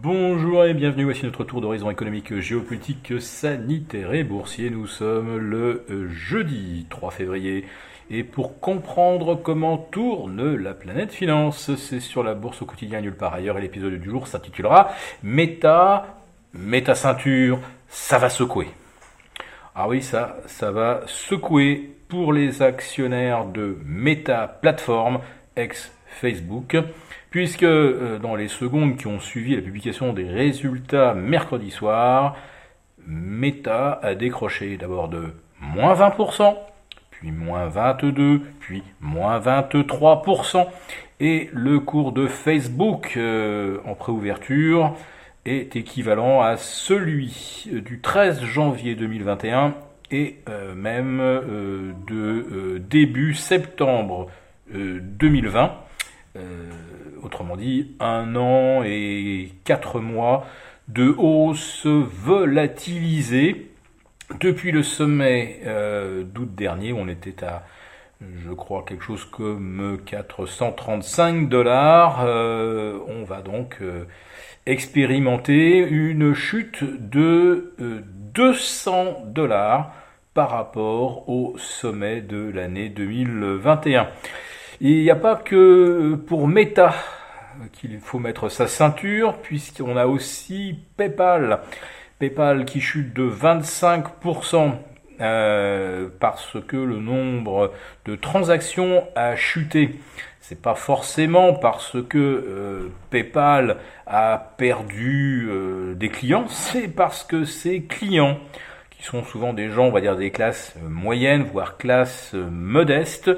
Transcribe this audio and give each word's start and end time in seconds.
Bonjour 0.00 0.64
et 0.64 0.74
bienvenue, 0.74 1.02
voici 1.02 1.24
notre 1.24 1.42
tour 1.42 1.60
d'horizon 1.60 1.90
économique, 1.90 2.38
géopolitique, 2.38 3.20
sanitaire 3.20 4.14
et 4.14 4.22
boursier. 4.22 4.70
Nous 4.70 4.86
sommes 4.86 5.38
le 5.38 5.84
euh, 5.90 6.08
jeudi 6.08 6.86
3 6.88 7.10
février 7.10 7.64
et 8.08 8.22
pour 8.22 8.60
comprendre 8.60 9.34
comment 9.34 9.76
tourne 9.76 10.54
la 10.54 10.72
planète 10.72 11.10
finance, 11.10 11.74
c'est 11.74 11.98
sur 11.98 12.22
la 12.22 12.34
bourse 12.34 12.62
au 12.62 12.64
quotidien 12.64 13.00
nulle 13.00 13.16
part 13.16 13.34
ailleurs 13.34 13.58
et 13.58 13.60
l'épisode 13.60 13.94
du 13.94 14.08
jour 14.08 14.28
s'intitulera 14.28 14.92
Méta, 15.24 16.20
Méta 16.52 16.94
ceinture, 16.94 17.58
ça 17.88 18.18
va 18.18 18.30
secouer. 18.30 18.68
Ah 19.74 19.88
oui, 19.88 20.00
ça, 20.00 20.36
ça 20.46 20.70
va 20.70 21.00
secouer 21.06 21.96
pour 22.06 22.32
les 22.32 22.62
actionnaires 22.62 23.46
de 23.46 23.76
Meta 23.84 24.46
Platform, 24.46 25.18
ex 25.56 25.92
Facebook 26.08 26.76
puisque 27.30 27.62
euh, 27.62 28.18
dans 28.18 28.36
les 28.36 28.48
secondes 28.48 28.96
qui 28.96 29.06
ont 29.06 29.20
suivi 29.20 29.54
la 29.54 29.62
publication 29.62 30.12
des 30.12 30.28
résultats 30.28 31.14
mercredi 31.14 31.70
soir, 31.70 32.36
Meta 33.06 33.98
a 34.02 34.14
décroché 34.14 34.76
d'abord 34.76 35.08
de 35.08 35.32
moins 35.60 35.94
20%, 35.94 36.56
puis 37.10 37.32
moins 37.32 37.68
22%, 37.68 38.40
puis 38.60 38.82
moins 39.00 39.38
23%, 39.40 40.66
et 41.20 41.50
le 41.52 41.80
cours 41.80 42.12
de 42.12 42.26
Facebook 42.26 43.14
euh, 43.16 43.78
en 43.84 43.94
préouverture 43.94 44.94
est 45.44 45.76
équivalent 45.76 46.42
à 46.42 46.56
celui 46.56 47.68
du 47.72 48.00
13 48.00 48.42
janvier 48.42 48.94
2021 48.94 49.74
et 50.10 50.36
euh, 50.48 50.74
même 50.74 51.18
de 52.06 52.78
début 52.78 53.34
septembre 53.34 54.26
2020 54.72 55.72
autrement 57.22 57.56
dit 57.56 57.96
un 58.00 58.36
an 58.36 58.82
et 58.84 59.52
quatre 59.64 60.00
mois 60.00 60.46
de 60.88 61.14
hausse 61.18 61.86
volatilisée 61.86 63.68
depuis 64.40 64.72
le 64.72 64.82
sommet 64.82 65.60
euh, 65.64 66.22
d'août 66.22 66.54
dernier, 66.54 66.92
on 66.92 67.08
était 67.08 67.44
à, 67.44 67.64
je 68.20 68.52
crois, 68.52 68.84
quelque 68.86 69.02
chose 69.02 69.24
comme 69.24 69.98
435 70.04 71.48
dollars. 71.48 72.22
Euh, 72.24 72.98
on 73.08 73.24
va 73.24 73.40
donc 73.40 73.78
euh, 73.80 74.04
expérimenter 74.66 75.78
une 75.78 76.34
chute 76.34 76.84
de 76.84 77.72
200 78.34 79.22
dollars 79.26 79.94
par 80.34 80.50
rapport 80.50 81.28
au 81.28 81.56
sommet 81.56 82.20
de 82.20 82.50
l'année 82.50 82.90
2021. 82.90 84.08
Il 84.80 85.02
n'y 85.02 85.10
a 85.10 85.16
pas 85.16 85.34
que 85.34 86.14
pour 86.14 86.46
Meta 86.46 86.94
qu'il 87.72 87.98
faut 87.98 88.20
mettre 88.20 88.48
sa 88.48 88.68
ceinture, 88.68 89.36
puisqu'on 89.38 89.96
a 89.96 90.06
aussi 90.06 90.78
PayPal. 90.96 91.60
PayPal 92.20 92.64
qui 92.64 92.80
chute 92.80 93.12
de 93.12 93.28
25% 93.28 94.74
euh, 95.20 96.08
parce 96.20 96.56
que 96.68 96.76
le 96.76 96.98
nombre 96.98 97.72
de 98.04 98.14
transactions 98.14 99.04
a 99.16 99.34
chuté. 99.34 99.98
C'est 100.40 100.62
pas 100.62 100.76
forcément 100.76 101.54
parce 101.54 101.96
que 102.08 102.18
euh, 102.18 102.92
PayPal 103.10 103.78
a 104.06 104.54
perdu 104.58 105.48
euh, 105.50 105.94
des 105.94 106.08
clients, 106.08 106.46
c'est 106.48 106.86
parce 106.86 107.24
que 107.24 107.44
ses 107.44 107.82
clients, 107.82 108.38
qui 108.90 109.02
sont 109.02 109.24
souvent 109.24 109.52
des 109.52 109.70
gens, 109.70 109.86
on 109.86 109.90
va 109.90 110.00
dire 110.00 110.16
des 110.16 110.30
classes 110.30 110.76
moyennes, 110.88 111.42
voire 111.42 111.78
classes 111.78 112.34
modestes, 112.34 113.30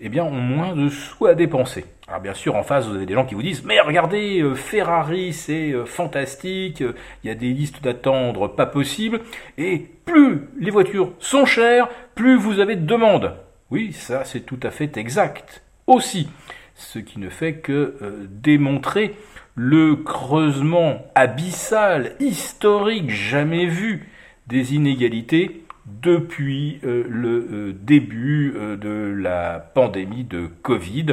eh 0.00 0.08
bien, 0.08 0.24
ont 0.24 0.30
moins 0.30 0.74
de 0.74 0.88
sous 0.88 1.26
à 1.26 1.34
dépenser. 1.34 1.84
Alors 2.08 2.20
bien 2.20 2.34
sûr, 2.34 2.56
en 2.56 2.62
face, 2.62 2.86
vous 2.86 2.96
avez 2.96 3.06
des 3.06 3.14
gens 3.14 3.24
qui 3.24 3.34
vous 3.34 3.42
disent, 3.42 3.64
mais 3.64 3.80
regardez, 3.80 4.40
euh, 4.40 4.54
Ferrari, 4.54 5.32
c'est 5.32 5.72
euh, 5.72 5.86
fantastique, 5.86 6.82
euh, 6.82 6.94
il 7.22 7.28
y 7.28 7.30
a 7.30 7.34
des 7.34 7.52
listes 7.52 7.82
d'attendre 7.82 8.48
pas 8.48 8.66
possibles, 8.66 9.20
et 9.56 9.78
plus 10.04 10.48
les 10.58 10.70
voitures 10.70 11.12
sont 11.20 11.46
chères, 11.46 11.88
plus 12.14 12.36
vous 12.36 12.58
avez 12.58 12.76
de 12.76 12.84
demandes. 12.84 13.36
Oui, 13.70 13.92
ça 13.92 14.24
c'est 14.24 14.40
tout 14.40 14.60
à 14.62 14.70
fait 14.70 14.96
exact. 14.96 15.62
Aussi, 15.86 16.28
ce 16.74 16.98
qui 16.98 17.18
ne 17.18 17.30
fait 17.30 17.54
que 17.54 17.96
démontrer 18.28 19.14
le 19.54 19.96
creusement 19.96 21.06
abyssal, 21.14 22.14
historique, 22.20 23.10
jamais 23.10 23.66
vu 23.66 24.08
des 24.46 24.74
inégalités 24.74 25.61
depuis 25.86 26.80
euh, 26.84 27.04
le 27.08 27.28
euh, 27.28 27.72
début 27.72 28.54
euh, 28.56 28.76
de 28.76 29.14
la 29.20 29.58
pandémie 29.58 30.24
de 30.24 30.46
Covid, 30.46 31.06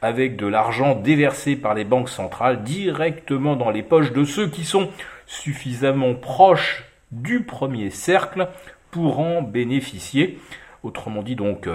avec 0.00 0.36
de 0.36 0.46
l'argent 0.46 0.94
déversé 0.94 1.56
par 1.56 1.74
les 1.74 1.84
banques 1.84 2.08
centrales 2.08 2.62
directement 2.62 3.56
dans 3.56 3.70
les 3.70 3.82
poches 3.82 4.12
de 4.12 4.24
ceux 4.24 4.48
qui 4.48 4.64
sont 4.64 4.88
suffisamment 5.26 6.14
proches 6.14 6.84
du 7.12 7.42
premier 7.42 7.90
cercle 7.90 8.48
pour 8.90 9.20
en 9.20 9.42
bénéficier. 9.42 10.38
Autrement 10.82 11.22
dit 11.22 11.36
donc 11.36 11.68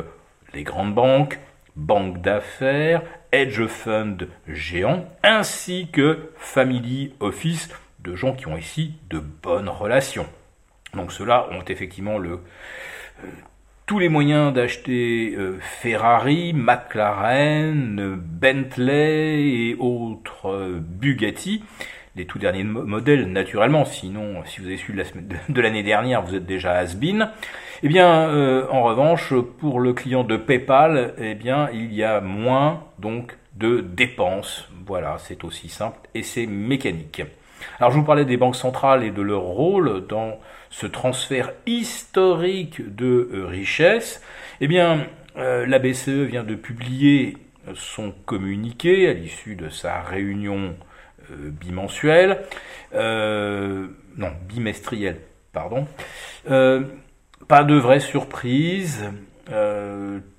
les 0.53 0.63
grandes 0.63 0.93
banques, 0.93 1.39
banques 1.75 2.21
d'affaires, 2.21 3.03
hedge 3.31 3.65
funds 3.65 4.27
géants, 4.47 5.05
ainsi 5.23 5.87
que 5.91 6.31
family 6.37 7.13
office 7.19 7.69
de 7.99 8.15
gens 8.15 8.33
qui 8.33 8.47
ont 8.47 8.57
ici 8.57 8.93
de 9.09 9.19
bonnes 9.19 9.69
relations. 9.69 10.27
Donc 10.93 11.11
ceux-là 11.11 11.47
ont 11.51 11.63
effectivement 11.67 12.17
le, 12.17 12.31
euh, 13.23 13.27
tous 13.85 13.99
les 13.99 14.09
moyens 14.09 14.53
d'acheter 14.53 15.35
euh, 15.37 15.57
Ferrari, 15.59 16.53
McLaren, 16.53 18.15
Bentley 18.15 19.41
et 19.49 19.75
autres 19.79 20.47
euh, 20.47 20.79
Bugatti, 20.81 21.63
les 22.15 22.25
tout 22.25 22.39
derniers 22.39 22.63
modèles 22.63 23.31
naturellement, 23.31 23.85
sinon 23.85 24.43
si 24.45 24.61
vous 24.61 24.67
avez 24.67 24.77
semaine 24.77 25.29
de, 25.47 25.61
l'année 25.61 25.83
dernière, 25.83 26.21
vous 26.21 26.35
êtes 26.35 26.45
déjà 26.45 26.73
has-been. 26.73 27.29
Eh 27.81 27.87
bien, 27.87 28.67
en 28.69 28.83
revanche, 28.83 29.33
pour 29.59 29.79
le 29.79 29.93
client 29.93 30.25
de 30.25 30.35
PayPal, 30.35 31.13
eh 31.17 31.33
bien, 31.33 31.69
il 31.71 31.93
y 31.93 32.03
a 32.03 32.19
moins 32.19 32.83
donc 32.97 33.37
de 33.55 33.79
dépenses. 33.79 34.67
Voilà, 34.85 35.15
c'est 35.17 35.45
aussi 35.45 35.69
simple 35.69 35.99
et 36.13 36.23
c'est 36.23 36.45
mécanique. 36.45 37.21
Alors 37.79 37.91
je 37.91 37.97
vous 37.97 38.03
parlais 38.03 38.25
des 38.25 38.37
banques 38.37 38.55
centrales 38.55 39.03
et 39.03 39.11
de 39.11 39.21
leur 39.21 39.41
rôle 39.41 40.05
dans 40.07 40.39
ce 40.69 40.87
transfert 40.87 41.51
historique 41.65 42.95
de 42.95 43.29
euh, 43.33 43.45
richesse. 43.45 44.21
Eh 44.61 44.67
bien, 44.67 45.07
euh, 45.37 45.65
la 45.65 45.79
BCE 45.79 46.25
vient 46.27 46.43
de 46.43 46.55
publier 46.55 47.37
son 47.75 48.11
communiqué 48.25 49.07
à 49.09 49.13
l'issue 49.13 49.55
de 49.55 49.69
sa 49.69 50.01
réunion 50.01 50.75
euh, 51.31 51.49
bimensuelle, 51.51 52.41
non, 52.93 54.31
bimestrielle, 54.47 55.19
pardon. 55.53 55.87
pas 56.45 57.63
de 57.63 57.75
vraie 57.75 57.99
surprise, 57.99 59.11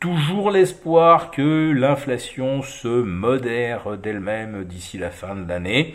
toujours 0.00 0.50
l'espoir 0.50 1.30
que 1.30 1.70
l'inflation 1.72 2.62
se 2.62 2.88
modère 2.88 3.96
d'elle-même 3.96 4.64
d'ici 4.64 4.98
la 4.98 5.10
fin 5.10 5.36
de 5.36 5.48
l'année 5.48 5.94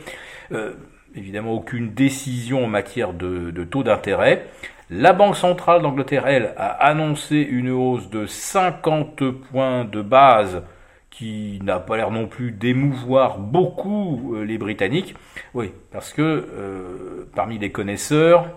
évidemment 1.16 1.54
aucune 1.54 1.94
décision 1.94 2.66
en 2.66 2.68
matière 2.68 3.14
de, 3.14 3.64
taux 3.64 3.84
d'intérêt. 3.84 4.48
La 4.90 5.14
Banque 5.14 5.36
centrale 5.36 5.82
d'Angleterre, 5.82 6.28
elle, 6.28 6.54
a 6.58 6.68
annoncé 6.68 7.38
une 7.38 7.70
hausse 7.72 8.10
de 8.10 8.26
50 8.26 9.32
points 9.32 9.86
de 9.86 10.02
base 10.02 10.64
qui 11.10 11.60
n'a 11.64 11.80
pas 11.80 11.98
l'air 11.98 12.12
non 12.12 12.28
plus 12.28 12.52
d'émouvoir 12.52 13.40
beaucoup 13.40 14.36
euh, 14.36 14.44
les 14.44 14.58
Britanniques. 14.58 15.16
Oui, 15.54 15.72
parce 15.92 16.12
que 16.12 16.22
euh, 16.22 17.30
parmi 17.34 17.58
les 17.58 17.72
connaisseurs, 17.72 18.50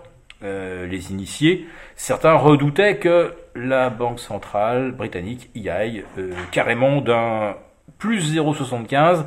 euh, 0.43 0.85
les 0.85 1.11
initiés, 1.11 1.67
certains 1.95 2.33
redoutaient 2.33 2.97
que 2.97 3.33
la 3.55 3.89
Banque 3.89 4.19
centrale 4.19 4.91
britannique 4.91 5.49
y 5.55 5.69
aille 5.69 6.03
carrément 6.51 7.01
d'un 7.01 7.55
plus 7.97 8.35
0,75 8.35 9.25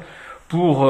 pour, 0.53 0.81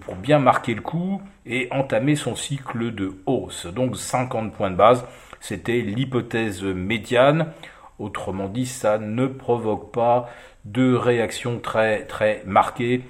pour 0.00 0.16
bien 0.16 0.40
marquer 0.40 0.74
le 0.74 0.80
coup 0.80 1.22
et 1.46 1.68
entamer 1.70 2.16
son 2.16 2.34
cycle 2.34 2.92
de 2.92 3.12
hausse. 3.24 3.66
Donc 3.66 3.96
50 3.96 4.52
points 4.52 4.72
de 4.72 4.74
base, 4.74 5.04
c'était 5.38 5.80
l'hypothèse 5.80 6.64
médiane. 6.64 7.52
Autrement 8.00 8.48
dit, 8.48 8.66
ça 8.66 8.98
ne 8.98 9.28
provoque 9.28 9.92
pas 9.92 10.28
de 10.64 10.92
réaction 10.92 11.60
très 11.60 12.04
très 12.06 12.42
marquée. 12.46 13.02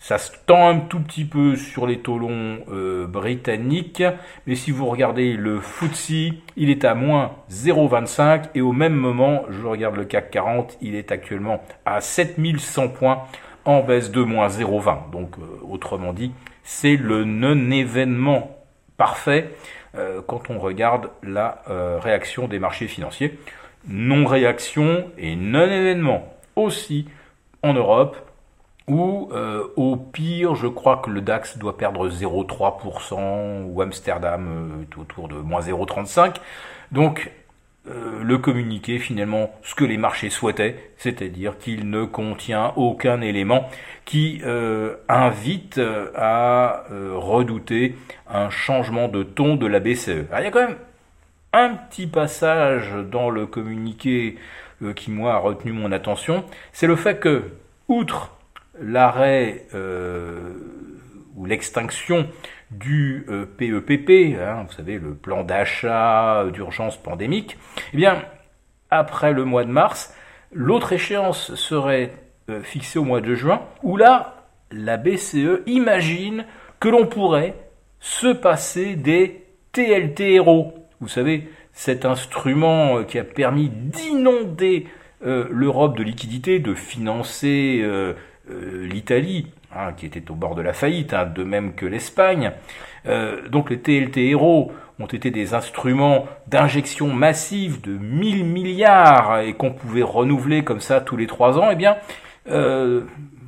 Ça 0.00 0.18
se 0.18 0.32
tend 0.46 0.68
un 0.68 0.80
tout 0.80 0.98
petit 0.98 1.24
peu 1.24 1.54
sur 1.54 1.86
les 1.86 2.00
taux 2.00 2.18
longs 2.18 2.58
euh, 2.72 3.06
britanniques, 3.06 4.02
mais 4.48 4.56
si 4.56 4.72
vous 4.72 4.86
regardez 4.86 5.34
le 5.34 5.60
FTSE, 5.60 6.32
il 6.56 6.70
est 6.70 6.84
à 6.84 6.96
moins 6.96 7.36
0,25 7.48 8.46
et 8.56 8.60
au 8.60 8.72
même 8.72 8.94
moment, 8.94 9.44
je 9.50 9.64
regarde 9.64 9.94
le 9.94 10.04
CAC 10.04 10.32
40, 10.32 10.78
il 10.80 10.96
est 10.96 11.12
actuellement 11.12 11.62
à 11.86 12.00
7100 12.00 12.88
points 12.88 13.22
en 13.64 13.82
baisse 13.82 14.10
de 14.10 14.22
moins 14.22 14.48
0,20. 14.48 15.10
Donc 15.10 15.36
euh, 15.38 15.42
autrement 15.68 16.12
dit, 16.12 16.32
c'est 16.62 16.96
le 16.96 17.24
non-événement 17.24 18.56
parfait 18.96 19.50
euh, 19.96 20.22
quand 20.26 20.48
on 20.50 20.58
regarde 20.58 21.10
la 21.22 21.62
euh, 21.68 21.98
réaction 22.00 22.48
des 22.48 22.58
marchés 22.58 22.88
financiers. 22.88 23.38
Non-réaction 23.88 25.10
et 25.18 25.36
non-événement 25.36 26.32
aussi 26.56 27.08
en 27.62 27.74
Europe. 27.74 28.16
euh, 29.32 29.72
au 29.76 29.96
pire, 29.96 30.54
je 30.54 30.66
crois 30.66 30.96
que 30.96 31.10
le 31.10 31.20
DAX 31.20 31.58
doit 31.58 31.76
perdre 31.76 32.08
0,3% 32.08 33.64
ou 33.64 33.80
Amsterdam 33.80 34.84
autour 34.96 35.28
de 35.28 35.36
moins 35.36 35.60
0,35. 35.60 36.36
Donc 36.90 37.30
euh, 37.88 38.22
le 38.22 38.38
communiqué 38.38 38.98
finalement 38.98 39.54
ce 39.62 39.74
que 39.74 39.84
les 39.84 39.96
marchés 39.96 40.30
souhaitaient, 40.30 40.92
c'est-à-dire 40.96 41.58
qu'il 41.58 41.90
ne 41.90 42.04
contient 42.04 42.72
aucun 42.76 43.20
élément 43.20 43.68
qui 44.04 44.40
euh, 44.44 44.96
invite 45.08 45.80
à 46.14 46.84
redouter 46.90 47.96
un 48.28 48.50
changement 48.50 49.08
de 49.08 49.22
ton 49.22 49.56
de 49.56 49.66
la 49.66 49.80
BCE. 49.80 50.26
Alors, 50.30 50.40
il 50.40 50.44
y 50.44 50.46
a 50.46 50.50
quand 50.50 50.66
même 50.66 50.78
un 51.52 51.74
petit 51.74 52.06
passage 52.06 52.92
dans 53.10 53.30
le 53.30 53.46
communiqué 53.46 54.36
qui 54.96 55.10
moi 55.10 55.34
a 55.34 55.38
retenu 55.38 55.72
mon 55.72 55.92
attention, 55.92 56.44
c'est 56.72 56.86
le 56.88 56.96
fait 56.96 57.20
que, 57.20 57.50
outre 57.88 58.32
l'arrêt 58.80 59.66
euh, 59.74 60.52
ou 61.36 61.46
l'extinction 61.46 62.28
du 62.70 63.26
PEPP, 63.58 64.36
euh, 64.36 64.48
hein, 64.48 64.66
vous 64.68 64.72
savez, 64.74 64.98
le 64.98 65.14
plan 65.14 65.44
d'achat 65.44 66.44
d'urgence 66.52 66.96
pandémique, 66.96 67.58
eh 67.92 67.96
bien, 67.96 68.22
après 68.90 69.32
le 69.32 69.44
mois 69.44 69.64
de 69.64 69.70
mars, 69.70 70.14
l'autre 70.52 70.92
échéance 70.92 71.54
serait 71.54 72.12
euh, 72.50 72.62
fixée 72.62 72.98
au 72.98 73.04
mois 73.04 73.20
de 73.20 73.34
juin, 73.34 73.62
où 73.82 73.96
là, 73.96 74.46
la 74.70 74.96
BCE 74.96 75.62
imagine 75.66 76.44
que 76.80 76.88
l'on 76.88 77.06
pourrait 77.06 77.54
se 78.00 78.32
passer 78.32 78.96
des 78.96 79.44
TLTRO. 79.72 80.74
Vous 81.00 81.08
savez, 81.08 81.50
cet 81.72 82.04
instrument 82.04 83.04
qui 83.04 83.18
a 83.18 83.24
permis 83.24 83.68
d'inonder 83.68 84.86
l'Europe 85.24 85.96
de 85.96 86.02
liquidités, 86.02 86.58
de 86.58 86.74
financer 86.74 87.80
euh, 88.50 88.86
l'Italie, 88.86 89.46
hein, 89.76 89.92
qui 89.96 90.06
était 90.06 90.30
au 90.30 90.34
bord 90.34 90.54
de 90.54 90.62
la 90.62 90.72
faillite, 90.72 91.14
hein, 91.14 91.26
de 91.26 91.44
même 91.44 91.74
que 91.74 91.86
l'Espagne. 91.86 92.52
Euh, 93.06 93.48
donc 93.48 93.70
les 93.70 93.80
TLTRO 93.80 94.72
ont 94.98 95.06
été 95.06 95.30
des 95.30 95.54
instruments 95.54 96.26
d'injection 96.46 97.08
massive 97.12 97.80
de 97.80 97.92
1000 97.92 98.44
milliards 98.44 99.40
et 99.40 99.54
qu'on 99.54 99.72
pouvait 99.72 100.02
renouveler 100.02 100.64
comme 100.64 100.80
ça 100.80 101.00
tous 101.00 101.16
les 101.16 101.26
trois 101.26 101.58
ans, 101.58 101.70
eh 101.70 101.76
bien, 101.76 101.96
euh, 102.48 103.02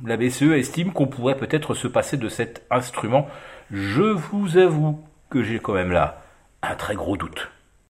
la 0.05 0.17
BCE 0.17 0.53
estime 0.53 0.91
qu'on 0.91 1.07
pourrait 1.07 1.37
peut-être 1.37 1.73
se 1.73 1.87
passer 1.87 2.17
de 2.17 2.29
cet 2.29 2.65
instrument. 2.69 3.27
Je 3.71 4.03
vous 4.03 4.57
avoue 4.57 4.99
que 5.29 5.43
j'ai 5.43 5.59
quand 5.59 5.73
même 5.73 5.91
là 5.91 6.21
un 6.61 6.75
très 6.75 6.95
gros 6.95 7.17
doute. 7.17 7.54